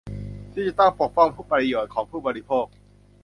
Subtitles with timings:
[0.53, 2.65] ที่จะต้องปกป้องประโยชน์ของผู้บริโภค